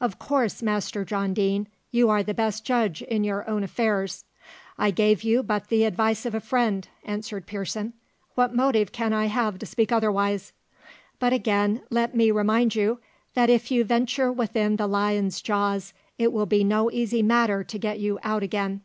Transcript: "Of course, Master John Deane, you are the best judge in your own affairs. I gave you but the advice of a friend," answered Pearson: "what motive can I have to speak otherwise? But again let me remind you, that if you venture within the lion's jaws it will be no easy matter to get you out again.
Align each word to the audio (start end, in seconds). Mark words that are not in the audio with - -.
"Of 0.00 0.18
course, 0.18 0.64
Master 0.64 1.04
John 1.04 1.32
Deane, 1.32 1.68
you 1.92 2.08
are 2.10 2.24
the 2.24 2.34
best 2.34 2.64
judge 2.64 3.02
in 3.02 3.22
your 3.22 3.48
own 3.48 3.62
affairs. 3.62 4.24
I 4.76 4.90
gave 4.90 5.22
you 5.22 5.44
but 5.44 5.68
the 5.68 5.84
advice 5.84 6.26
of 6.26 6.34
a 6.34 6.40
friend," 6.40 6.88
answered 7.04 7.46
Pearson: 7.46 7.92
"what 8.34 8.52
motive 8.52 8.90
can 8.90 9.12
I 9.12 9.26
have 9.26 9.60
to 9.60 9.66
speak 9.66 9.92
otherwise? 9.92 10.52
But 11.20 11.32
again 11.32 11.82
let 11.88 12.16
me 12.16 12.32
remind 12.32 12.74
you, 12.74 12.98
that 13.34 13.48
if 13.48 13.70
you 13.70 13.84
venture 13.84 14.32
within 14.32 14.74
the 14.74 14.88
lion's 14.88 15.40
jaws 15.40 15.94
it 16.18 16.32
will 16.32 16.46
be 16.46 16.64
no 16.64 16.90
easy 16.90 17.22
matter 17.22 17.62
to 17.62 17.78
get 17.78 18.00
you 18.00 18.18
out 18.24 18.42
again. 18.42 18.80